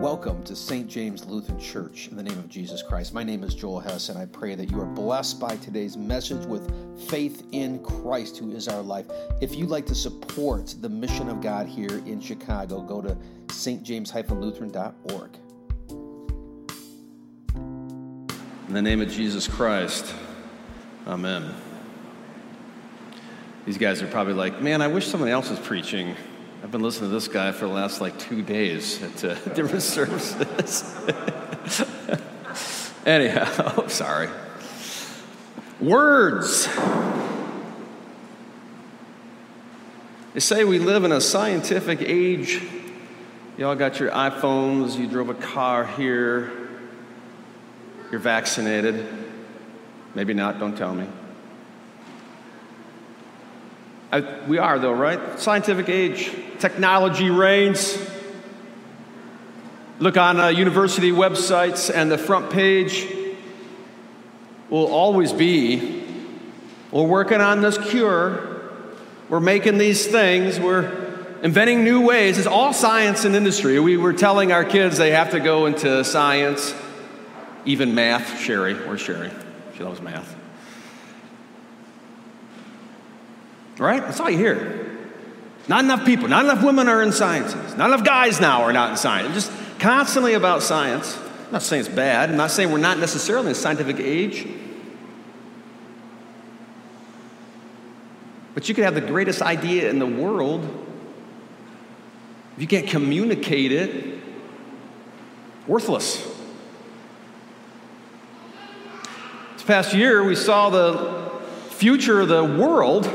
Welcome 0.00 0.42
to 0.44 0.56
St. 0.56 0.88
James 0.88 1.26
Lutheran 1.26 1.60
Church 1.60 2.08
in 2.08 2.16
the 2.16 2.22
name 2.22 2.38
of 2.38 2.48
Jesus 2.48 2.82
Christ. 2.82 3.12
My 3.12 3.22
name 3.22 3.44
is 3.44 3.54
Joel 3.54 3.80
Hess, 3.80 4.08
and 4.08 4.18
I 4.18 4.24
pray 4.24 4.54
that 4.54 4.70
you 4.70 4.80
are 4.80 4.86
blessed 4.86 5.38
by 5.38 5.56
today's 5.56 5.98
message 5.98 6.46
with 6.46 6.72
faith 7.10 7.46
in 7.52 7.80
Christ, 7.80 8.38
who 8.38 8.50
is 8.52 8.66
our 8.66 8.80
life. 8.80 9.04
If 9.42 9.54
you'd 9.54 9.68
like 9.68 9.84
to 9.84 9.94
support 9.94 10.74
the 10.80 10.88
mission 10.88 11.28
of 11.28 11.42
God 11.42 11.66
here 11.66 11.98
in 12.06 12.18
Chicago, 12.18 12.80
go 12.80 13.02
to 13.02 13.14
stjames-lutheran.org. 13.48 15.36
In 18.68 18.72
the 18.72 18.80
name 18.80 19.02
of 19.02 19.10
Jesus 19.10 19.46
Christ, 19.46 20.14
amen. 21.06 21.54
These 23.66 23.76
guys 23.76 24.00
are 24.00 24.06
probably 24.06 24.32
like, 24.32 24.62
man, 24.62 24.80
I 24.80 24.86
wish 24.86 25.06
someone 25.06 25.28
else 25.28 25.50
was 25.50 25.58
preaching. 25.58 26.16
I've 26.62 26.70
been 26.70 26.82
listening 26.82 27.08
to 27.08 27.14
this 27.14 27.26
guy 27.26 27.52
for 27.52 27.66
the 27.66 27.72
last 27.72 28.02
like 28.02 28.18
two 28.18 28.42
days 28.42 29.02
at 29.02 29.24
uh, 29.24 29.34
different 29.54 29.82
services. 29.82 30.84
Anyhow, 33.06 33.86
sorry. 33.88 34.28
Words. 35.80 36.68
They 40.34 40.40
say 40.40 40.64
we 40.64 40.78
live 40.78 41.04
in 41.04 41.12
a 41.12 41.20
scientific 41.20 42.02
age. 42.02 42.62
You 43.56 43.66
all 43.66 43.74
got 43.74 43.98
your 43.98 44.10
iPhones, 44.10 44.98
you 44.98 45.06
drove 45.06 45.30
a 45.30 45.34
car 45.34 45.86
here, 45.86 46.68
you're 48.10 48.20
vaccinated. 48.20 49.06
Maybe 50.14 50.34
not, 50.34 50.58
don't 50.58 50.76
tell 50.76 50.94
me. 50.94 51.06
I, 54.12 54.20
we 54.46 54.58
are, 54.58 54.78
though, 54.78 54.92
right? 54.92 55.38
Scientific 55.38 55.88
age, 55.88 56.30
technology 56.58 57.30
reigns. 57.30 57.96
Look 59.98 60.16
on 60.16 60.40
uh, 60.40 60.48
university 60.48 61.12
websites, 61.12 61.94
and 61.94 62.10
the 62.10 62.18
front 62.18 62.50
page 62.50 63.06
will 64.68 64.86
always 64.86 65.32
be 65.32 66.00
we're 66.90 67.06
working 67.06 67.40
on 67.40 67.60
this 67.60 67.78
cure, 67.78 68.62
we're 69.28 69.38
making 69.38 69.78
these 69.78 70.08
things, 70.08 70.58
we're 70.58 70.90
inventing 71.42 71.84
new 71.84 72.04
ways. 72.04 72.36
It's 72.36 72.48
all 72.48 72.72
science 72.72 73.24
and 73.24 73.36
industry. 73.36 73.78
We 73.78 73.96
were 73.96 74.12
telling 74.12 74.50
our 74.50 74.64
kids 74.64 74.98
they 74.98 75.12
have 75.12 75.30
to 75.30 75.38
go 75.38 75.66
into 75.66 76.02
science, 76.02 76.74
even 77.64 77.94
math. 77.94 78.40
Sherry, 78.40 78.74
where's 78.74 79.00
Sherry? 79.00 79.30
She 79.76 79.84
loves 79.84 80.00
math. 80.00 80.39
Right? 83.80 84.02
That's 84.02 84.20
all 84.20 84.28
you 84.28 84.36
hear. 84.36 84.86
Not 85.66 85.84
enough 85.84 86.04
people, 86.04 86.28
not 86.28 86.44
enough 86.44 86.62
women 86.62 86.86
are 86.86 87.02
in 87.02 87.12
sciences. 87.12 87.76
Not 87.76 87.88
enough 87.88 88.04
guys 88.04 88.38
now 88.38 88.62
are 88.62 88.74
not 88.74 88.90
in 88.90 88.96
science. 88.98 89.32
Just 89.32 89.50
constantly 89.78 90.34
about 90.34 90.62
science. 90.62 91.16
I'm 91.46 91.52
not 91.52 91.62
saying 91.62 91.80
it's 91.80 91.88
bad. 91.88 92.28
I'm 92.28 92.36
not 92.36 92.50
saying 92.50 92.70
we're 92.70 92.78
not 92.78 92.98
necessarily 92.98 93.46
in 93.46 93.52
a 93.52 93.54
scientific 93.54 93.98
age. 93.98 94.46
But 98.52 98.68
you 98.68 98.74
could 98.74 98.84
have 98.84 98.94
the 98.94 99.00
greatest 99.00 99.40
idea 99.40 99.88
in 99.88 99.98
the 99.98 100.06
world. 100.06 100.62
If 102.56 102.60
you 102.60 102.68
can't 102.68 102.86
communicate 102.86 103.72
it, 103.72 104.18
worthless. 105.66 106.22
This 109.54 109.62
past 109.62 109.94
year, 109.94 110.22
we 110.22 110.34
saw 110.34 110.68
the 110.68 111.30
future 111.70 112.20
of 112.20 112.28
the 112.28 112.44
world 112.44 113.06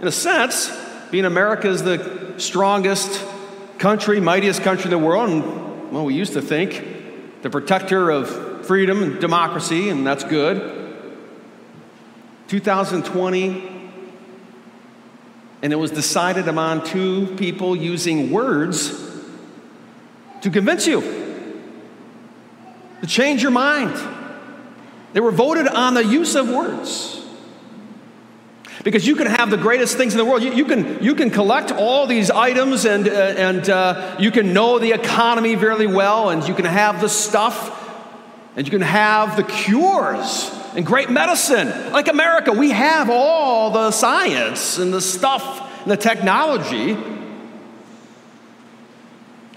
in 0.00 0.08
a 0.08 0.12
sense, 0.12 0.70
being 1.10 1.24
America 1.24 1.68
is 1.68 1.82
the 1.82 2.34
strongest 2.38 3.24
country, 3.78 4.20
mightiest 4.20 4.62
country 4.62 4.84
in 4.84 4.90
the 4.90 4.98
world, 4.98 5.30
and 5.30 5.92
well, 5.92 6.04
we 6.04 6.14
used 6.14 6.32
to 6.32 6.42
think 6.42 7.42
the 7.42 7.50
protector 7.50 8.10
of 8.10 8.66
freedom 8.66 9.02
and 9.02 9.20
democracy, 9.20 9.88
and 9.88 10.06
that's 10.06 10.24
good. 10.24 10.72
2020, 12.48 13.90
and 15.62 15.72
it 15.72 15.76
was 15.76 15.90
decided 15.90 16.48
among 16.48 16.84
two 16.84 17.34
people 17.36 17.74
using 17.74 18.30
words 18.30 19.02
to 20.42 20.50
convince 20.50 20.86
you, 20.86 21.00
to 23.00 23.06
change 23.06 23.42
your 23.42 23.50
mind. 23.50 23.96
They 25.12 25.20
were 25.20 25.32
voted 25.32 25.66
on 25.66 25.94
the 25.94 26.04
use 26.04 26.34
of 26.34 26.48
words. 26.48 27.25
Because 28.84 29.06
you 29.06 29.16
can 29.16 29.26
have 29.26 29.50
the 29.50 29.56
greatest 29.56 29.96
things 29.96 30.12
in 30.12 30.18
the 30.18 30.24
world. 30.24 30.42
You, 30.42 30.52
you 30.52 30.64
can, 30.64 31.02
you 31.02 31.14
can 31.14 31.30
collect 31.30 31.72
all 31.72 32.06
these 32.06 32.30
items 32.30 32.84
and, 32.84 33.08
uh, 33.08 33.10
and 33.10 33.68
uh, 33.68 34.16
you 34.18 34.30
can 34.30 34.52
know 34.52 34.78
the 34.78 34.92
economy 34.92 35.54
very 35.54 35.86
well, 35.86 36.30
and 36.30 36.46
you 36.46 36.54
can 36.54 36.66
have 36.66 37.00
the 37.00 37.08
stuff, 37.08 37.72
and 38.54 38.66
you 38.66 38.70
can 38.70 38.82
have 38.82 39.36
the 39.36 39.44
cures 39.44 40.50
and 40.74 40.84
great 40.84 41.10
medicine. 41.10 41.68
Like 41.92 42.08
America, 42.08 42.52
we 42.52 42.70
have 42.70 43.08
all 43.08 43.70
the 43.70 43.90
science 43.90 44.78
and 44.78 44.92
the 44.92 45.00
stuff 45.00 45.82
and 45.82 45.90
the 45.90 45.96
technology. 45.96 46.96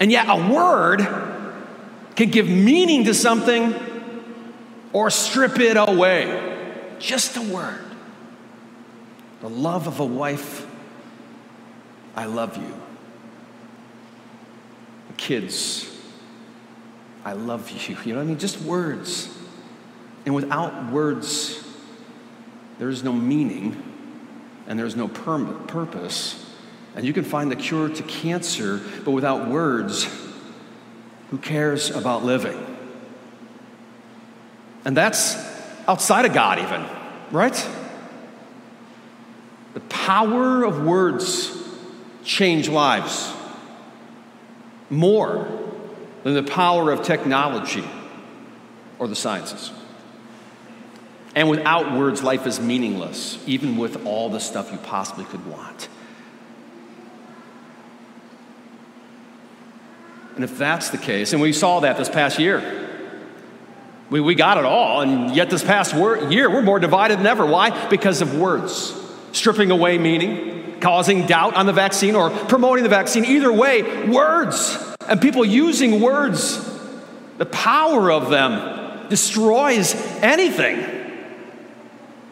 And 0.00 0.10
yet, 0.10 0.26
a 0.28 0.50
word 0.50 1.00
can 2.16 2.30
give 2.30 2.48
meaning 2.48 3.04
to 3.04 3.12
something 3.12 3.74
or 4.94 5.10
strip 5.10 5.58
it 5.58 5.76
away. 5.76 6.56
Just 6.98 7.36
a 7.36 7.42
word 7.42 7.89
the 9.40 9.48
love 9.48 9.86
of 9.86 10.00
a 10.00 10.04
wife, 10.04 10.66
I 12.14 12.26
love 12.26 12.56
you. 12.56 12.74
Kids, 15.16 15.90
I 17.24 17.34
love 17.34 17.70
you. 17.70 17.96
You 18.04 18.12
know 18.12 18.18
what 18.18 18.24
I 18.24 18.26
mean? 18.26 18.38
Just 18.38 18.60
words. 18.62 19.36
And 20.24 20.34
without 20.34 20.90
words, 20.90 21.62
there 22.78 22.88
is 22.88 23.02
no 23.02 23.12
meaning 23.12 23.82
and 24.66 24.78
there's 24.78 24.96
no 24.96 25.08
perm- 25.08 25.66
purpose. 25.66 26.46
And 26.96 27.04
you 27.04 27.12
can 27.12 27.24
find 27.24 27.50
the 27.50 27.56
cure 27.56 27.88
to 27.88 28.02
cancer, 28.04 28.80
but 29.04 29.10
without 29.10 29.48
words, 29.48 30.08
who 31.30 31.38
cares 31.38 31.90
about 31.90 32.24
living? 32.24 32.66
And 34.84 34.96
that's 34.96 35.36
outside 35.86 36.24
of 36.24 36.32
God, 36.32 36.58
even, 36.58 36.84
right? 37.30 37.68
Power 40.10 40.64
of 40.64 40.84
words 40.84 41.56
change 42.24 42.68
lives 42.68 43.32
more 44.90 45.48
than 46.24 46.34
the 46.34 46.42
power 46.42 46.90
of 46.90 47.04
technology 47.04 47.88
or 48.98 49.06
the 49.06 49.14
sciences. 49.14 49.70
And 51.36 51.48
without 51.48 51.96
words, 51.96 52.24
life 52.24 52.44
is 52.44 52.58
meaningless, 52.58 53.38
even 53.46 53.76
with 53.76 54.04
all 54.04 54.28
the 54.28 54.40
stuff 54.40 54.72
you 54.72 54.78
possibly 54.78 55.26
could 55.26 55.46
want. 55.46 55.88
And 60.34 60.42
if 60.42 60.58
that's 60.58 60.88
the 60.88 60.98
case, 60.98 61.32
and 61.32 61.40
we 61.40 61.52
saw 61.52 61.78
that 61.78 61.98
this 61.98 62.08
past 62.08 62.40
year, 62.40 62.88
we, 64.10 64.20
we 64.20 64.34
got 64.34 64.58
it 64.58 64.64
all, 64.64 65.02
and 65.02 65.36
yet 65.36 65.50
this 65.50 65.62
past 65.62 65.94
year, 65.94 66.50
we're 66.50 66.62
more 66.62 66.80
divided 66.80 67.20
than 67.20 67.28
ever. 67.28 67.46
Why? 67.46 67.88
Because 67.88 68.20
of 68.22 68.36
words 68.36 68.99
stripping 69.32 69.70
away 69.70 69.98
meaning, 69.98 70.80
causing 70.80 71.26
doubt 71.26 71.54
on 71.54 71.66
the 71.66 71.72
vaccine, 71.72 72.14
or 72.14 72.30
promoting 72.30 72.82
the 72.82 72.90
vaccine. 72.90 73.24
Either 73.24 73.52
way, 73.52 74.08
words 74.08 74.78
and 75.08 75.20
people 75.20 75.44
using 75.44 76.00
words, 76.00 76.58
the 77.38 77.46
power 77.46 78.10
of 78.10 78.30
them 78.30 79.08
destroys 79.08 79.94
anything. 80.22 80.86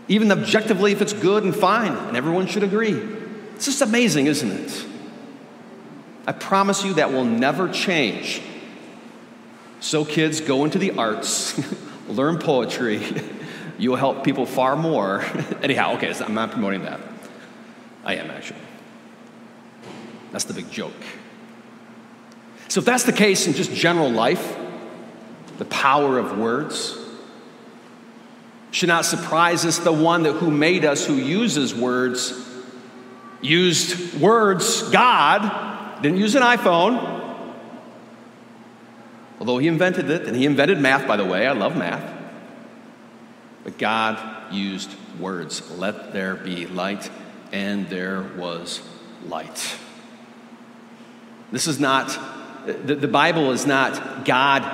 Even 0.06 0.32
objectively, 0.32 0.92
if 0.92 1.02
it's 1.02 1.12
good 1.12 1.44
and 1.44 1.54
fine, 1.54 1.92
and 1.92 2.16
everyone 2.16 2.46
should 2.46 2.62
agree. 2.62 2.92
It's 3.54 3.66
just 3.66 3.82
amazing, 3.82 4.26
isn't 4.26 4.50
it? 4.50 4.86
I 6.26 6.32
promise 6.32 6.84
you 6.84 6.94
that 6.94 7.12
will 7.12 7.24
never 7.24 7.68
change. 7.68 8.40
So, 9.80 10.04
kids, 10.04 10.40
go 10.40 10.64
into 10.64 10.78
the 10.78 10.92
arts, 10.92 11.60
learn 12.08 12.38
poetry, 12.38 12.98
you'll 13.78 13.96
help 13.96 14.24
people 14.24 14.44
far 14.44 14.76
more. 14.76 15.24
Anyhow, 15.62 15.94
okay, 15.96 16.12
so 16.12 16.24
I'm 16.24 16.34
not 16.34 16.50
promoting 16.50 16.82
that. 16.82 17.00
I 18.04 18.16
am 18.16 18.30
actually. 18.30 18.60
That's 20.32 20.44
the 20.44 20.54
big 20.54 20.70
joke. 20.70 20.92
So, 22.68 22.80
if 22.80 22.84
that's 22.84 23.04
the 23.04 23.12
case 23.12 23.46
in 23.46 23.54
just 23.54 23.72
general 23.72 24.10
life, 24.10 24.56
the 25.56 25.64
power 25.64 26.18
of 26.18 26.36
words 26.36 26.98
should 28.70 28.88
not 28.88 29.06
surprise 29.06 29.64
us. 29.64 29.78
The 29.78 29.92
one 29.92 30.24
that 30.24 30.34
who 30.34 30.50
made 30.50 30.84
us, 30.84 31.06
who 31.06 31.14
uses 31.14 31.74
words, 31.74 32.46
used 33.40 34.20
words. 34.20 34.82
God 34.90 36.02
didn't 36.02 36.18
use 36.18 36.34
an 36.34 36.42
iPhone, 36.42 37.44
although 39.40 39.58
he 39.58 39.66
invented 39.66 40.10
it, 40.10 40.26
and 40.26 40.36
he 40.36 40.44
invented 40.44 40.78
math, 40.78 41.06
by 41.06 41.16
the 41.16 41.24
way. 41.24 41.46
I 41.46 41.52
love 41.52 41.74
math. 41.74 42.17
But 43.68 43.76
God 43.76 44.50
used 44.50 44.90
words. 45.20 45.70
Let 45.72 46.14
there 46.14 46.36
be 46.36 46.66
light, 46.66 47.10
and 47.52 47.86
there 47.90 48.22
was 48.22 48.80
light. 49.26 49.76
This 51.52 51.66
is 51.66 51.78
not 51.78 52.18
the, 52.64 52.94
the 52.94 53.08
Bible 53.08 53.52
is 53.52 53.66
not 53.66 54.24
God 54.24 54.64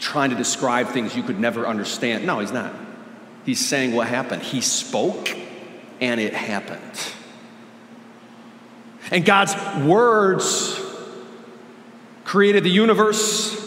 trying 0.00 0.30
to 0.30 0.36
describe 0.36 0.88
things 0.88 1.14
you 1.14 1.22
could 1.22 1.38
never 1.38 1.68
understand. 1.68 2.26
No, 2.26 2.40
he's 2.40 2.50
not. 2.50 2.74
He's 3.46 3.64
saying 3.64 3.94
what 3.94 4.08
happened. 4.08 4.42
He 4.42 4.60
spoke 4.60 5.30
and 6.00 6.20
it 6.20 6.34
happened. 6.34 7.12
And 9.12 9.24
God's 9.24 9.54
words 9.86 10.80
created 12.24 12.64
the 12.64 12.70
universe. 12.70 13.63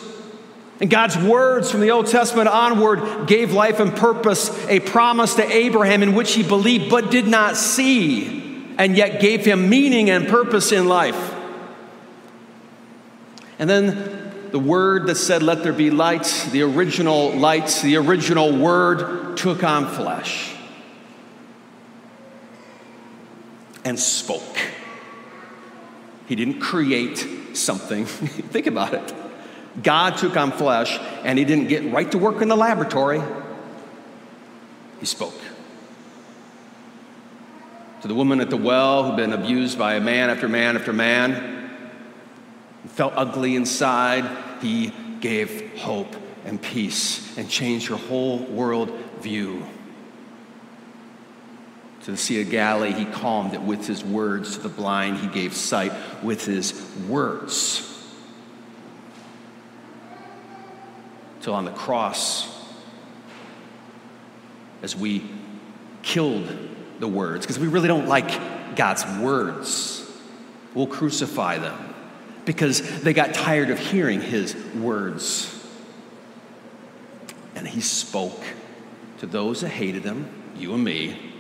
And 0.80 0.90
God's 0.90 1.18
words 1.18 1.72
from 1.72 1.80
the 1.80 1.90
Old 1.92 2.08
Testament 2.08 2.48
onward 2.48 3.28
gave 3.28 3.52
life 3.52 3.80
and 3.80 3.96
purpose, 3.96 4.50
a 4.68 4.80
promise 4.80 5.36
to 5.36 5.52
Abraham 5.52 6.04
in 6.04 6.14
which 6.14 6.34
he 6.34 6.44
believed 6.44 6.90
but 6.90 7.10
did 7.10 7.28
not 7.28 7.58
see, 7.58 8.74
and 8.78 8.96
yet 8.96 9.20
gave 9.20 9.44
him 9.44 9.70
meaning 9.70 10.10
and 10.10 10.28
purpose 10.28 10.72
in 10.72 10.88
life. 10.88 11.34
And 13.58 13.68
then 13.68 14.50
the 14.52 14.60
word 14.60 15.08
that 15.08 15.16
said, 15.16 15.42
Let 15.42 15.64
there 15.64 15.74
be 15.74 15.90
light, 15.90 16.48
the 16.52 16.62
original 16.62 17.32
light, 17.34 17.80
the 17.84 17.98
original 17.98 18.56
word 18.56 19.36
took 19.38 19.64
on 19.64 19.88
flesh 19.88 20.54
and 23.84 24.00
spoke. 24.00 24.58
He 26.28 26.36
didn't 26.36 26.60
create 26.60 27.26
something. 27.54 28.06
Think 28.06 28.68
about 28.68 28.94
it. 28.94 29.27
God 29.82 30.18
took 30.18 30.36
on 30.36 30.52
flesh 30.52 30.98
and 31.24 31.38
he 31.38 31.46
didn't 31.46 31.68
get 31.68 31.92
right 31.92 32.12
to 32.12 32.18
work 32.18 32.42
in 32.42 32.48
the 32.48 32.58
laboratory. 32.58 33.22
He 35.00 35.06
spoke. 35.06 35.40
To 38.02 38.08
the 38.08 38.16
woman 38.16 38.42
at 38.42 38.50
the 38.50 38.58
well 38.58 39.04
who'd 39.04 39.18
been 39.18 39.34
abused 39.34 39.78
by 39.78 39.96
a 39.96 40.00
man 40.00 40.30
after 40.30 40.48
man 40.48 40.76
after 40.76 40.94
man, 40.94 41.70
felt 42.88 43.14
ugly 43.16 43.56
inside, 43.56 44.26
he 44.62 44.94
gave 45.20 45.78
hope 45.78 46.16
and 46.46 46.62
peace 46.62 47.38
and 47.38 47.50
changed 47.50 47.88
her 47.88 47.96
whole 47.96 48.40
world 48.40 48.92
view. 49.20 49.66
To 52.04 52.12
the 52.12 52.18
Sea 52.18 52.42
of 52.42 52.50
Galilee, 52.50 52.94
he 52.94 53.06
calmed 53.06 53.54
it 53.54 53.62
with 53.62 53.86
his 53.86 54.04
words. 54.04 54.56
To 54.56 54.64
the 54.64 54.70
blind, 54.70 55.18
he 55.18 55.28
gave 55.28 55.54
sight 55.54 55.92
with 56.24 56.46
his 56.46 56.74
words. 57.10 57.97
Till 61.48 61.54
on 61.54 61.64
the 61.64 61.72
cross, 61.72 62.46
as 64.82 64.98
we 64.98 65.24
killed 66.04 66.46
the 67.00 67.08
words, 67.08 67.46
because 67.46 67.58
we 67.58 67.70
really 67.70 67.88
don't 67.88 68.10
like 68.10 68.76
God's 68.76 69.06
words, 69.22 70.06
we'll 70.74 70.88
crucify 70.88 71.58
them 71.58 71.94
because 72.44 73.02
they 73.02 73.14
got 73.14 73.34
tired 73.34 73.70
of 73.70 73.80
hearing 73.80 74.20
his 74.20 74.58
words. 74.76 75.66
And 77.56 77.66
he 77.66 77.80
spoke 77.80 78.44
to 79.20 79.26
those 79.26 79.62
that 79.62 79.70
hated 79.70 80.04
him, 80.04 80.28
you 80.58 80.74
and 80.74 80.84
me, 80.84 81.34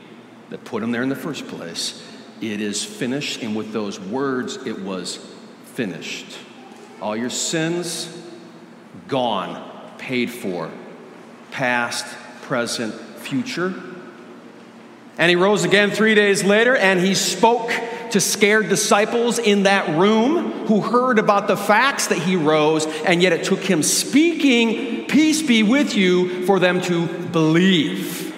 that 0.51 0.63
put 0.63 0.83
him 0.83 0.93
there 0.93 1.03
in 1.03 1.09
the 1.09 1.17
first 1.17 1.49
place. 1.49 2.01
It 2.39 2.61
is 2.61 2.81
finished, 2.81 3.43
and 3.43 3.57
with 3.57 3.73
those 3.73 3.99
words, 3.99 4.55
it 4.65 4.79
was 4.79 5.17
finished. 5.65 6.37
All 7.01 7.17
your 7.17 7.29
sins, 7.29 8.17
gone, 9.09 9.66
paid 9.97 10.29
for, 10.29 10.71
past, 11.51 12.05
present, 12.43 12.93
future. 12.93 13.73
And 15.17 15.29
he 15.29 15.35
rose 15.35 15.63
again 15.63 15.91
three 15.91 16.15
days 16.15 16.43
later, 16.43 16.75
and 16.75 16.99
he 16.99 17.15
spoke 17.15 17.71
to 18.11 18.21
scared 18.21 18.69
disciples 18.69 19.39
in 19.39 19.63
that 19.63 19.89
room 19.97 20.65
who 20.67 20.81
heard 20.81 21.19
about 21.19 21.47
the 21.47 21.57
facts 21.57 22.07
that 22.07 22.19
he 22.19 22.35
rose, 22.35 22.85
and 23.05 23.21
yet 23.21 23.33
it 23.33 23.43
took 23.43 23.59
him 23.59 23.83
speaking, 23.83 25.05
Peace 25.07 25.41
be 25.41 25.63
with 25.63 25.95
you, 25.95 26.45
for 26.45 26.59
them 26.59 26.81
to 26.81 27.07
believe. 27.07 28.33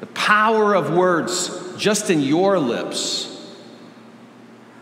The 0.00 0.06
power 0.06 0.74
of 0.74 0.92
words 0.92 1.50
just 1.76 2.10
in 2.10 2.20
your 2.20 2.58
lips, 2.58 3.54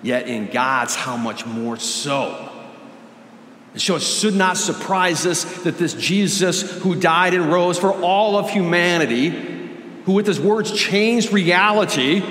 yet 0.02 0.28
in 0.28 0.46
God's, 0.46 0.94
how 0.94 1.16
much 1.16 1.44
more 1.44 1.76
so. 1.76 2.45
And 3.76 3.82
so 3.82 3.96
it 3.96 4.00
should 4.00 4.34
not 4.34 4.56
surprise 4.56 5.26
us 5.26 5.44
that 5.64 5.76
this 5.76 5.92
Jesus 5.92 6.80
who 6.80 6.94
died 6.94 7.34
and 7.34 7.52
rose 7.52 7.78
for 7.78 7.92
all 7.92 8.38
of 8.38 8.48
humanity 8.48 9.28
who 10.06 10.12
with 10.12 10.26
his 10.26 10.40
words 10.40 10.72
changed 10.72 11.30
reality, 11.30 12.22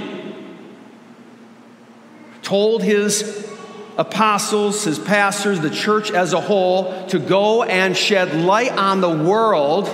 told 2.41 2.81
his 2.81 3.47
apostles, 3.95 4.85
his 4.85 4.97
pastors, 4.97 5.59
the 5.59 5.69
church 5.69 6.09
as 6.09 6.33
a 6.33 6.41
whole 6.41 7.05
to 7.09 7.19
go 7.19 7.61
and 7.61 7.95
shed 7.95 8.33
light 8.33 8.71
on 8.71 8.99
the 9.01 9.15
world 9.15 9.87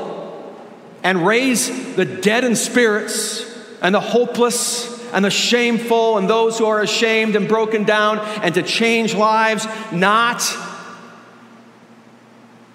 and 1.03 1.27
raise 1.27 1.97
the 1.97 2.05
dead 2.05 2.45
in 2.45 2.55
spirits 2.55 3.43
and 3.81 3.93
the 3.93 3.99
hopeless 3.99 5.03
and 5.11 5.25
the 5.25 5.29
shameful 5.29 6.17
and 6.17 6.29
those 6.29 6.57
who 6.59 6.65
are 6.65 6.79
ashamed 6.79 7.35
and 7.35 7.49
broken 7.49 7.83
down 7.83 8.19
and 8.41 8.55
to 8.55 8.63
change 8.63 9.13
lives 9.13 9.67
not 9.91 10.39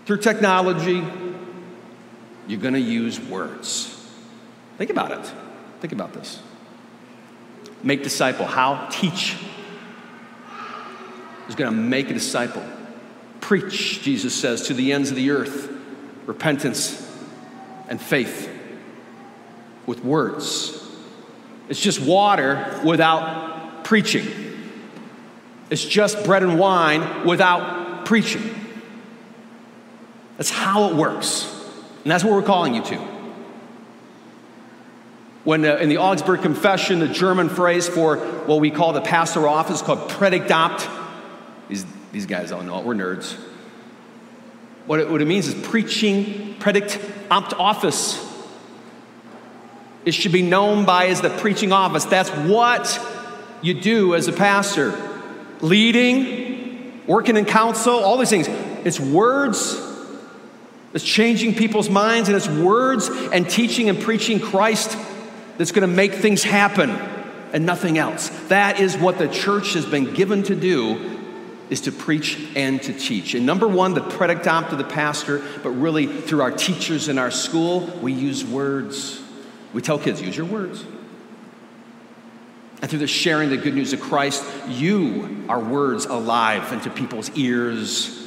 through 0.07 0.19
technology. 0.19 1.05
You're 2.49 2.61
going 2.61 2.75
to 2.75 2.81
use 2.81 3.21
words. 3.21 3.93
Think 4.79 4.91
about 4.91 5.11
it. 5.11 5.33
Think 5.81 5.93
about 5.93 6.13
this. 6.13 6.41
Make 7.83 8.03
disciple. 8.03 8.47
How? 8.47 8.89
Teach. 8.91 9.37
Is 11.49 11.55
going 11.55 11.73
to 11.73 11.77
make 11.77 12.11
a 12.11 12.15
disciple. 12.15 12.63
Preach, 13.41 14.03
Jesus 14.03 14.35
says, 14.35 14.69
to 14.69 14.75
the 14.75 14.93
ends 14.93 15.11
of 15.11 15.17
the 15.17 15.31
earth. 15.31 15.73
Repentance 16.25 17.03
and 17.89 18.01
faith 18.01 18.51
with 19.87 20.05
words. 20.05 20.83
It's 21.69 21.81
just 21.81 22.01
water 22.01 22.81
without 22.85 23.85
preaching. 23.85 24.27
It's 25.71 25.85
just 25.85 26.25
bread 26.25 26.43
and 26.43 26.59
wine 26.59 27.25
without 27.25 28.07
preaching. 28.07 28.66
That's 30.37 30.51
how 30.51 30.91
it 30.91 30.97
works. 30.97 31.53
And 32.03 32.11
that's 32.11 32.23
what 32.23 32.33
we're 32.33 32.43
calling 32.43 32.75
you 32.75 32.83
to. 32.85 32.97
When 35.45 35.65
uh, 35.65 35.77
in 35.77 35.89
the 35.89 35.99
Augsburg 35.99 36.43
Confession, 36.43 36.99
the 36.99 37.09
German 37.09 37.49
phrase 37.49 37.89
for 37.89 38.17
what 38.17 38.61
we 38.61 38.71
call 38.71 38.93
the 38.93 39.01
pastoral 39.01 39.49
office 39.49 39.81
called 39.81 40.11
Predigtamt, 40.11 40.89
these, 41.69 41.87
these 42.13 42.27
guys 42.27 42.53
all 42.53 42.63
know 42.63 42.79
it, 42.79 42.85
we're 42.85 42.95
nerds. 42.95 43.35
What 44.87 45.01
it, 45.01 45.11
what 45.11 45.23
it 45.23 45.25
means 45.25 45.49
is 45.49 45.55
preaching, 45.67 46.57
Predigtamt 46.59 47.59
office. 47.59 48.25
It 50.05 50.13
should 50.13 50.33
be 50.33 50.43
known 50.43 50.85
by 50.85 51.07
as 51.07 51.21
the 51.21 51.31
preaching 51.31 51.73
office. 51.73 52.05
That's 52.05 52.31
what 52.31 53.01
you 53.63 53.75
do 53.75 54.15
as 54.15 54.29
a 54.29 54.33
pastor. 54.33 54.95
Leading, 55.61 57.03
working 57.07 57.37
in 57.37 57.45
council, 57.47 57.95
all 57.95 58.17
these 58.17 58.31
things. 58.31 58.47
It's 58.85 59.01
words 59.01 59.86
it's 60.97 61.05
changing 61.05 61.55
people's 61.55 61.91
minds, 61.91 62.31
and 62.31 62.37
it's 62.37 62.49
words 62.49 63.11
and 63.11 63.49
teaching 63.49 63.91
and 63.91 64.01
preaching 64.01 64.41
Christ 64.41 64.97
that's 65.59 65.71
going 65.71 65.87
to 65.87 65.95
make 65.95 66.15
things 66.15 66.43
happen 66.43 66.89
and 67.53 67.67
nothing 67.67 67.99
else. 67.99 68.31
That 68.49 68.81
is 68.81 68.97
what 68.97 69.19
the 69.19 69.29
church 69.29 69.75
has 69.75 69.85
been 69.85 70.15
given 70.15 70.43
to 70.45 70.57
do 70.57 71.21
is 71.69 71.83
to 71.83 71.93
preach 71.93 72.41
and 72.57 72.83
to 72.83 72.95
teach. 72.95 73.35
And 73.35 73.45
number 73.45 73.69
one, 73.69 73.93
the 73.93 74.01
Predigtamt 74.01 74.71
to 74.71 74.77
the 74.77 74.85
pastor, 74.85 75.45
but 75.63 75.73
really 75.73 76.07
through 76.07 76.41
our 76.41 76.51
teachers 76.51 77.09
in 77.09 77.19
our 77.19 77.31
school, 77.31 77.81
we 78.01 78.15
use 78.15 78.43
words. 78.43 79.23
We 79.75 79.83
tell 79.83 79.99
kids, 79.99 80.23
use 80.23 80.35
your 80.35 80.47
words. 80.47 80.83
And 82.81 82.89
through 82.89 83.01
the 83.01 83.07
sharing 83.07 83.51
the 83.51 83.59
good 83.59 83.75
news 83.75 83.93
of 83.93 84.01
Christ, 84.01 84.43
you 84.67 85.45
are 85.51 85.61
words 85.61 86.07
alive 86.07 86.73
into 86.73 86.89
people's 86.89 87.31
ears 87.37 88.26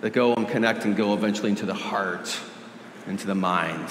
that 0.00 0.12
go 0.12 0.34
and 0.34 0.48
connect 0.48 0.84
and 0.84 0.96
go 0.96 1.14
eventually 1.14 1.50
into 1.50 1.66
the 1.66 1.74
heart, 1.74 2.38
into 3.06 3.26
the 3.26 3.34
mind 3.34 3.88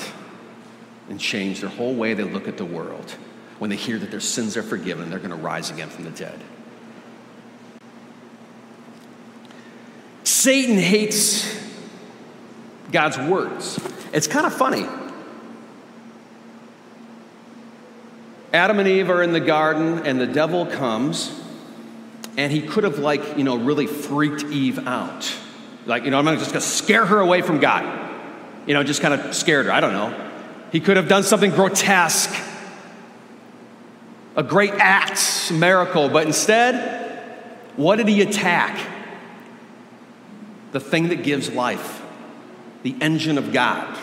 and 1.10 1.20
change 1.20 1.62
their 1.62 1.70
whole 1.70 1.96
way 1.96 2.14
they 2.14 2.24
look 2.24 2.48
at 2.48 2.58
the 2.58 2.66
world. 2.66 3.12
When 3.58 3.70
they 3.70 3.76
hear 3.76 3.98
that 3.98 4.12
their 4.12 4.20
sins 4.20 4.56
are 4.56 4.64
forgiven, 4.64 5.10
they're 5.10 5.20
going 5.20 5.32
to 5.32 5.36
rise 5.36 5.70
again 5.70 5.90
from 5.90 6.06
the 6.06 6.12
dead. 6.12 6.40
Satan 10.24 10.78
hates 10.78 11.60
God's 12.92 13.18
words. 13.18 13.80
It's 14.14 14.28
kind 14.28 14.46
of 14.46 14.54
funny. 14.54 14.86
Adam 18.54 18.80
and 18.80 18.88
Eve 18.88 19.10
are 19.10 19.22
in 19.22 19.32
the 19.32 19.40
garden, 19.40 20.08
and 20.08 20.20
the 20.20 20.26
devil 20.26 20.66
comes, 20.66 21.40
and 22.38 22.52
he 22.52 22.62
could 22.62 22.84
have, 22.84 22.98
like, 22.98 23.38
you 23.38 23.44
know, 23.44 23.58
really 23.58 23.86
freaked 23.86 24.44
Eve 24.46 24.88
out. 24.88 25.36
Like, 25.86 26.04
you 26.04 26.12
know, 26.12 26.20
I'm 26.20 26.26
just 26.38 26.52
going 26.52 26.62
to 26.62 26.68
scare 26.68 27.06
her 27.06 27.20
away 27.20 27.42
from 27.42 27.60
God. 27.60 27.84
You 28.68 28.74
know, 28.74 28.84
just 28.84 29.02
kind 29.02 29.14
of 29.14 29.34
scared 29.36 29.66
her. 29.66 29.72
I 29.72 29.80
don't 29.80 29.94
know. 29.94 30.30
He 30.72 30.80
could 30.80 30.98
have 30.98 31.08
done 31.08 31.24
something 31.24 31.52
grotesque, 31.52 32.34
a 34.36 34.44
great 34.44 34.74
act, 34.74 35.52
miracle, 35.52 36.10
but 36.10 36.28
instead, 36.28 36.98
What 37.76 37.96
did 37.96 38.10
he 38.10 38.22
attack? 38.22 38.78
The 40.74 40.82
thing 40.82 41.08
that 41.10 41.24
gives 41.24 41.50
life, 41.50 42.02
the 42.84 42.94
engine 43.00 43.38
of 43.38 43.54
God. 43.54 43.98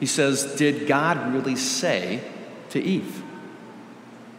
He 0.00 0.06
says, 0.06 0.56
Did 0.56 0.88
God 0.88 1.34
really 1.34 1.56
say 1.56 2.22
to 2.70 2.80
Eve? 2.80 3.22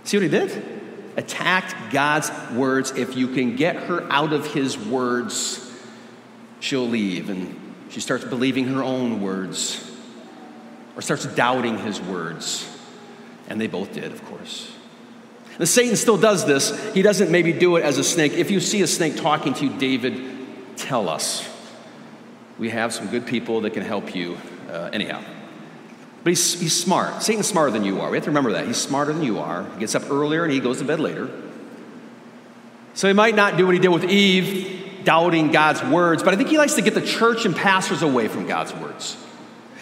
See 0.04 0.18
what 0.18 0.24
he 0.24 0.30
did? 0.30 0.82
Attacked 1.16 1.92
God's 1.92 2.32
words. 2.54 2.92
If 2.92 3.16
you 3.16 3.28
can 3.28 3.56
get 3.56 3.76
her 3.76 4.04
out 4.12 4.34
of 4.34 4.54
his 4.54 4.78
words, 4.78 5.72
she'll 6.60 6.88
leave. 6.88 7.30
And 7.30 7.60
she 7.90 8.00
starts 8.00 8.24
believing 8.26 8.66
her 8.66 8.84
own 8.84 9.22
words 9.22 9.92
or 10.96 11.02
starts 11.02 11.26
doubting 11.26 11.78
his 11.78 12.02
words. 12.02 12.70
And 13.48 13.60
they 13.60 13.68
both 13.68 13.94
did, 13.94 14.12
of 14.12 14.24
course. 14.26 14.72
And 15.60 15.70
Satan 15.70 15.96
still 15.96 16.18
does 16.18 16.46
this. 16.46 16.94
He 16.94 17.02
doesn't 17.02 17.30
maybe 17.30 17.54
do 17.54 17.76
it 17.76 17.84
as 17.84 17.98
a 17.98 18.04
snake. 18.04 18.34
If 18.34 18.50
you 18.50 18.60
see 18.60 18.82
a 18.82 18.88
snake 18.88 19.18
talking 19.18 19.54
to 19.56 19.66
you, 19.66 19.78
David, 19.78 20.78
tell 20.78 21.10
us. 21.10 21.48
We 22.58 22.70
have 22.70 22.94
some 22.94 23.08
good 23.08 23.28
people 23.28 23.62
that 23.62 23.74
can 23.74 23.84
help 23.84 24.16
you. 24.16 24.38
Uh, 24.70 24.90
anyhow. 24.92 25.24
But 26.24 26.32
he's, 26.32 26.60
he's 26.60 26.76
smart. 26.76 27.22
Satan's 27.22 27.48
smarter 27.48 27.72
than 27.72 27.84
you 27.84 28.02
are. 28.02 28.10
We 28.10 28.18
have 28.18 28.24
to 28.24 28.30
remember 28.30 28.54
that. 28.54 28.66
He's 28.66 28.78
smarter 28.78 29.12
than 29.12 29.24
you 29.24 29.40
are. 29.40 29.66
He 29.74 29.80
gets 29.80 29.94
up 29.94 30.10
earlier 30.10 30.44
and 30.44 30.54
he 30.54 30.60
goes 30.60 30.80
to 30.80 30.86
bed 30.86 31.00
later. 31.00 31.30
So 32.94 33.08
he 33.08 33.14
might 33.14 33.36
not 33.36 33.58
do 33.58 33.66
what 33.66 33.74
he 33.74 33.80
did 33.80 33.90
with 33.90 34.06
Eve, 34.06 35.04
doubting 35.04 35.52
God's 35.52 35.84
words, 35.84 36.24
but 36.24 36.34
I 36.34 36.38
think 36.38 36.50
he 36.50 36.58
likes 36.58 36.76
to 36.76 36.82
get 36.82 36.94
the 36.94 37.02
church 37.02 37.46
and 37.46 37.56
pastors 37.56 38.02
away 38.04 38.28
from 38.28 38.48
God's 38.48 38.74
words 38.74 39.18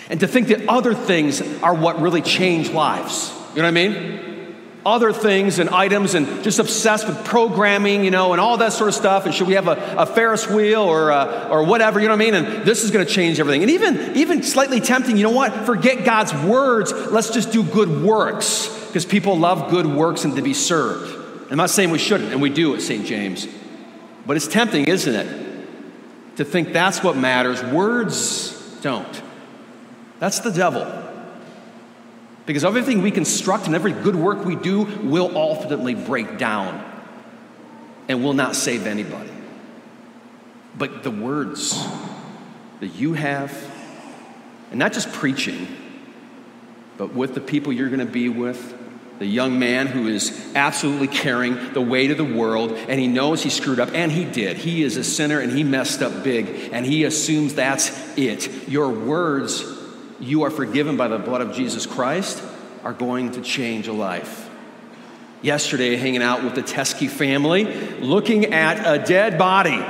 and 0.09 0.19
to 0.19 0.27
think 0.27 0.47
that 0.47 0.67
other 0.67 0.93
things 0.93 1.41
are 1.61 1.73
what 1.73 2.01
really 2.01 2.21
change 2.21 2.69
lives. 2.69 3.31
You 3.51 3.61
know 3.61 3.63
what 3.63 3.67
I 3.67 3.71
mean? 3.71 4.30
Other 4.83 5.13
things 5.13 5.59
and 5.59 5.69
items 5.69 6.15
and 6.15 6.43
just 6.43 6.57
obsessed 6.57 7.07
with 7.07 7.23
programming, 7.23 8.03
you 8.03 8.09
know, 8.09 8.31
and 8.31 8.41
all 8.41 8.57
that 8.57 8.73
sort 8.73 8.87
of 8.87 8.95
stuff. 8.95 9.25
And 9.25 9.35
should 9.35 9.47
we 9.47 9.53
have 9.53 9.67
a, 9.67 9.95
a 9.97 10.05
Ferris 10.07 10.49
wheel 10.49 10.81
or, 10.81 11.11
uh, 11.11 11.49
or 11.49 11.63
whatever, 11.63 11.99
you 11.99 12.07
know 12.07 12.15
what 12.15 12.21
I 12.21 12.31
mean? 12.31 12.33
And 12.33 12.65
this 12.65 12.83
is 12.83 12.89
going 12.89 13.05
to 13.05 13.11
change 13.11 13.39
everything. 13.39 13.61
And 13.61 13.69
even, 13.69 14.17
even 14.17 14.41
slightly 14.41 14.79
tempting, 14.79 15.17
you 15.17 15.23
know 15.23 15.29
what? 15.29 15.53
Forget 15.67 16.03
God's 16.03 16.33
words. 16.33 16.91
Let's 16.91 17.29
just 17.29 17.51
do 17.51 17.63
good 17.63 18.01
works 18.01 18.67
because 18.87 19.05
people 19.05 19.37
love 19.37 19.69
good 19.69 19.85
works 19.85 20.25
and 20.25 20.35
to 20.35 20.41
be 20.41 20.55
served. 20.55 21.15
I'm 21.51 21.57
not 21.57 21.69
saying 21.69 21.91
we 21.91 21.99
shouldn't, 21.99 22.31
and 22.31 22.41
we 22.41 22.49
do 22.49 22.73
at 22.73 22.81
St. 22.81 23.05
James. 23.05 23.45
But 24.25 24.37
it's 24.37 24.47
tempting, 24.47 24.85
isn't 24.85 25.13
it? 25.13 26.37
To 26.37 26.45
think 26.45 26.73
that's 26.73 27.03
what 27.03 27.17
matters. 27.17 27.61
Words 27.63 28.79
don't. 28.81 29.21
That's 30.19 30.39
the 30.39 30.51
devil. 30.51 30.83
Because 32.45 32.65
everything 32.65 33.01
we 33.01 33.11
construct 33.11 33.67
and 33.67 33.75
every 33.75 33.91
good 33.91 34.15
work 34.15 34.45
we 34.45 34.55
do 34.55 34.83
will 34.83 35.37
ultimately 35.37 35.95
break 35.95 36.37
down 36.37 36.83
and 38.07 38.23
will 38.23 38.33
not 38.33 38.55
save 38.55 38.87
anybody. 38.87 39.29
But 40.77 41.03
the 41.03 41.11
words 41.11 41.77
that 42.79 42.95
you 42.95 43.13
have, 43.13 43.53
and 44.71 44.79
not 44.79 44.93
just 44.93 45.11
preaching, 45.11 45.67
but 46.97 47.13
with 47.13 47.35
the 47.35 47.41
people 47.41 47.71
you're 47.71 47.89
going 47.89 47.99
to 47.99 48.05
be 48.05 48.27
with, 48.27 48.77
the 49.19 49.27
young 49.27 49.59
man 49.59 49.85
who 49.85 50.07
is 50.07 50.51
absolutely 50.55 51.07
carrying 51.07 51.73
the 51.73 51.81
weight 51.81 52.09
of 52.09 52.17
the 52.17 52.23
world, 52.23 52.71
and 52.71 52.99
he 52.99 53.07
knows 53.07 53.43
he 53.43 53.51
screwed 53.51 53.79
up, 53.79 53.93
and 53.93 54.11
he 54.11 54.25
did. 54.25 54.57
He 54.57 54.81
is 54.81 54.97
a 54.97 55.03
sinner 55.03 55.39
and 55.39 55.51
he 55.51 55.63
messed 55.63 56.01
up 56.01 56.23
big, 56.23 56.71
and 56.73 56.83
he 56.87 57.03
assumes 57.03 57.53
that's 57.53 57.91
it. 58.17 58.67
Your 58.67 58.89
words 58.89 59.63
you 60.21 60.43
are 60.43 60.51
forgiven 60.51 60.95
by 60.95 61.07
the 61.07 61.17
blood 61.17 61.41
of 61.41 61.53
Jesus 61.53 61.85
Christ 61.85 62.41
are 62.83 62.93
going 62.93 63.31
to 63.31 63.41
change 63.41 63.87
a 63.87 63.93
life. 63.93 64.49
Yesterday, 65.41 65.95
hanging 65.95 66.21
out 66.21 66.43
with 66.43 66.53
the 66.53 66.61
Teskey 66.61 67.09
family, 67.09 67.65
looking 67.99 68.53
at 68.53 68.85
a 68.85 69.03
dead 69.03 69.39
body. 69.39 69.83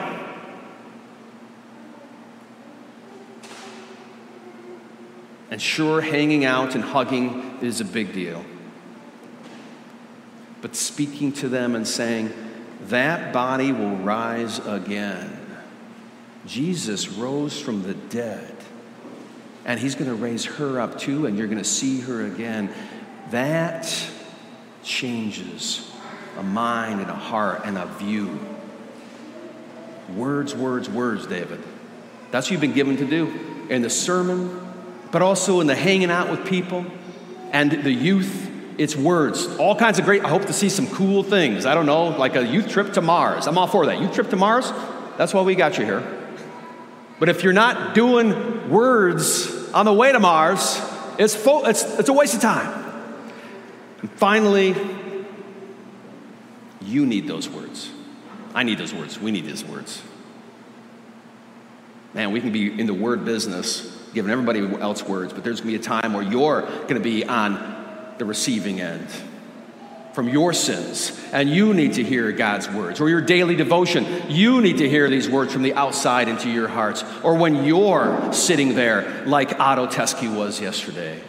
And 5.52 5.62
sure, 5.62 6.00
hanging 6.00 6.46
out 6.46 6.76
and 6.76 6.84
hugging 6.84 7.60
is 7.62 7.82
a 7.82 7.86
big 7.86 8.14
deal. 8.14 8.46
But 10.62 10.78
speaking 10.78 11.34
to 11.34 11.50
them 11.50 11.76
and 11.76 11.86
saying, 11.86 12.34
that 12.84 13.34
body 13.34 13.74
will 13.74 13.98
rise 13.98 14.60
again. 14.66 15.38
Jesus 16.46 17.10
rose 17.10 17.60
from 17.60 17.84
the 17.84 17.94
dead 17.94 18.56
and 19.66 19.80
he's 19.80 19.96
going 19.96 20.10
to 20.10 20.16
raise 20.16 20.46
her 20.46 20.80
up 20.80 20.98
too, 20.98 21.26
and 21.26 21.38
you're 21.38 21.48
going 21.48 21.58
to 21.58 21.64
see 21.64 22.02
her 22.02 22.26
again. 22.26 22.74
That 23.30 23.94
changes 24.84 25.90
a 26.38 26.44
mind 26.44 27.02
and 27.02 27.10
a 27.10 27.16
heart 27.16 27.62
and 27.66 27.78
a 27.78 27.86
view. 27.86 28.40
Words, 30.16 30.56
words, 30.56 30.90
words, 30.90 31.28
David. 31.28 31.62
That's 32.32 32.48
what 32.48 32.52
you've 32.52 32.62
been 32.62 32.74
given 32.74 32.98
to 32.98 33.06
do 33.06 33.68
in 33.70 33.82
the 33.82 33.90
sermon, 33.90 34.74
but 35.12 35.22
also 35.22 35.62
in 35.62 35.68
the 35.68 35.76
hanging 35.76 36.12
out 36.12 36.30
with 36.30 36.46
people 36.46 36.86
and 37.52 37.72
the 37.72 37.92
youth. 37.92 38.50
It's 38.78 38.96
words. 38.96 39.48
All 39.58 39.76
kinds 39.76 40.00
of 40.00 40.06
great. 40.06 40.24
I 40.24 40.30
hope 40.30 40.46
to 40.46 40.54
see 40.54 40.70
some 40.70 40.88
cool 40.88 41.24
things. 41.24 41.66
I 41.66 41.76
don't 41.76 41.86
know, 41.86 42.08
like 42.08 42.36
a 42.36 42.46
youth 42.46 42.70
trip 42.70 42.94
to 42.94 43.02
Mars. 43.02 43.48
I'm 43.48 43.58
all 43.58 43.68
for 43.68 43.86
that. 43.86 44.00
Youth 44.00 44.14
trip 44.14 44.30
to 44.32 44.38
Mars? 44.38 44.72
That's 45.18 45.34
why 45.34 45.42
we 45.42 45.56
got 45.56 45.78
you 45.78 45.86
here. 45.86 46.20
But 47.20 47.30
if 47.30 47.44
you're 47.44 47.54
not 47.54 47.94
doing 47.94 48.51
words 48.70 49.72
on 49.72 49.86
the 49.86 49.94
way 49.94 50.12
to 50.12 50.20
Mars, 50.20 50.82
it's, 51.18 51.36
fo- 51.36 51.66
it's, 51.66 51.84
it's 52.00 52.10
a 52.10 52.14
waste 52.14 52.36
of 52.36 52.42
time. 52.42 52.82
And 54.02 54.12
finally, 54.12 54.76
you 56.82 57.06
need 57.06 57.28
those 57.28 57.48
words. 57.48 57.92
I 58.54 58.64
need 58.64 58.78
those 58.78 58.94
words. 58.94 59.20
We 59.20 59.32
need 59.32 59.46
these 59.46 59.64
words. 59.64 60.02
Man, 62.14 62.32
we 62.32 62.42
can 62.42 62.52
be 62.52 62.80
in 62.80 62.88
the 62.88 62.94
word 62.94 63.24
business, 63.24 63.98
giving 64.14 64.32
everybody 64.32 64.60
else 64.82 65.04
words, 65.04 65.32
but 65.32 65.44
there's 65.44 65.62
going 65.62 65.74
to 65.74 65.80
be 65.80 65.84
a 65.84 65.88
time 65.88 66.14
where 66.14 66.24
you're 66.24 66.62
going 66.62 66.96
to 66.96 67.00
be 67.00 67.24
on 67.24 68.14
the 68.18 68.26
receiving 68.26 68.82
end 68.82 69.08
from 70.14 70.28
your 70.28 70.54
sins, 70.54 71.18
and 71.32 71.50
you 71.50 71.74
need 71.74 71.94
to 71.94 72.04
hear 72.04 72.32
God's 72.32 72.70
words, 72.70 73.00
or 73.00 73.10
your 73.10 73.22
daily 73.22 73.56
devotion. 73.56 74.06
You 74.30 74.62
need 74.62 74.80
to 74.80 74.90
hear 74.90 75.10
these 75.10 75.30
words 75.30 75.54
from 75.54 75.62
the 75.62 75.74
outside 75.74 76.28
into 76.28 76.50
your 76.50 76.68
hearts, 76.68 77.04
or 77.24 77.36
when 77.36 77.64
you're 77.64 78.34
sitting 78.34 78.76
there 78.76 79.26
like 79.26 79.60
Otto 79.60 79.88
Teskey 79.88 80.34
was 80.34 80.60
yesterday. 80.60 81.22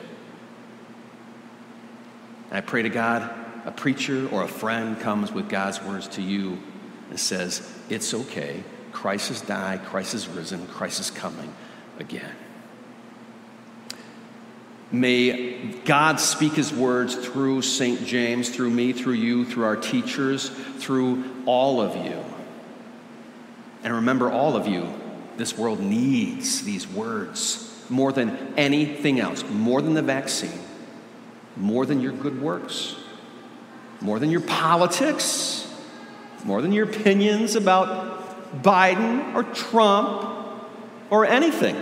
I 2.50 2.60
pray 2.60 2.82
to 2.82 2.90
God, 2.90 3.30
a 3.64 3.70
preacher 3.70 4.28
or 4.30 4.42
a 4.42 4.48
friend 4.48 4.98
comes 5.00 5.32
with 5.32 5.48
God's 5.48 5.82
words 5.82 6.08
to 6.08 6.22
you 6.22 6.58
and 7.08 7.18
says, 7.18 7.66
It's 7.88 8.12
okay. 8.12 8.62
Christ 8.90 9.28
has 9.28 9.40
died, 9.40 9.84
Christ 9.84 10.12
has 10.12 10.28
risen, 10.28 10.66
Christ 10.66 11.00
is 11.00 11.10
coming 11.10 11.54
again. 11.98 12.34
May 14.92 15.72
God 15.86 16.20
speak 16.20 16.52
his 16.52 16.70
words 16.70 17.14
through 17.14 17.62
St. 17.62 18.06
James, 18.06 18.50
through 18.50 18.68
me, 18.68 18.92
through 18.92 19.14
you, 19.14 19.46
through 19.46 19.64
our 19.64 19.76
teachers, 19.76 20.50
through 20.50 21.24
all 21.46 21.80
of 21.80 21.96
you. 21.96 22.22
And 23.82 23.94
remember, 23.94 24.30
all 24.30 24.54
of 24.54 24.66
you, 24.66 24.92
this 25.38 25.56
world 25.56 25.80
needs 25.80 26.62
these 26.62 26.86
words 26.86 27.68
more 27.88 28.12
than 28.12 28.54
anything 28.58 29.18
else, 29.18 29.42
more 29.48 29.80
than 29.80 29.94
the 29.94 30.02
vaccine, 30.02 30.60
more 31.56 31.86
than 31.86 32.00
your 32.00 32.12
good 32.12 32.40
works, 32.40 32.94
more 34.02 34.18
than 34.18 34.30
your 34.30 34.42
politics, 34.42 35.72
more 36.44 36.60
than 36.60 36.72
your 36.72 36.88
opinions 36.88 37.56
about 37.56 38.62
Biden 38.62 39.34
or 39.34 39.42
Trump 39.42 40.58
or 41.08 41.24
anything. 41.24 41.76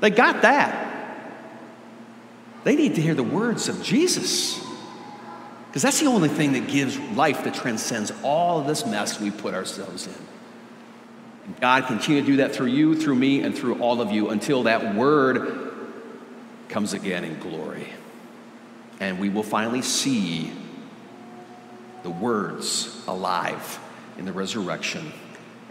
They 0.00 0.10
got 0.10 0.42
that. 0.42 0.89
They 2.64 2.76
need 2.76 2.94
to 2.96 3.00
hear 3.00 3.14
the 3.14 3.22
words 3.22 3.68
of 3.68 3.82
Jesus. 3.82 4.64
Because 5.66 5.82
that's 5.82 6.00
the 6.00 6.06
only 6.06 6.28
thing 6.28 6.52
that 6.52 6.68
gives 6.68 6.98
life 6.98 7.44
that 7.44 7.54
transcends 7.54 8.12
all 8.22 8.60
of 8.60 8.66
this 8.66 8.84
mess 8.84 9.20
we 9.20 9.30
put 9.30 9.54
ourselves 9.54 10.06
in. 10.06 10.14
And 11.46 11.60
God 11.60 11.86
continue 11.86 12.20
to 12.20 12.26
do 12.26 12.36
that 12.38 12.54
through 12.54 12.66
you, 12.66 13.00
through 13.00 13.14
me, 13.14 13.42
and 13.42 13.56
through 13.56 13.80
all 13.80 14.00
of 14.00 14.10
you 14.10 14.30
until 14.30 14.64
that 14.64 14.94
word 14.94 15.72
comes 16.68 16.92
again 16.92 17.24
in 17.24 17.38
glory. 17.38 17.88
And 18.98 19.18
we 19.18 19.28
will 19.28 19.42
finally 19.42 19.82
see 19.82 20.52
the 22.02 22.10
words 22.10 23.02
alive 23.06 23.78
in 24.18 24.24
the 24.24 24.32
resurrection 24.32 25.12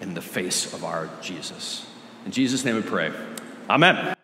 in 0.02 0.14
the 0.14 0.22
face 0.22 0.74
of 0.74 0.84
our 0.84 1.10
Jesus. 1.22 1.86
In 2.26 2.32
Jesus' 2.32 2.66
name 2.66 2.76
we 2.76 2.82
pray. 2.82 3.12
Amen. 3.70 4.19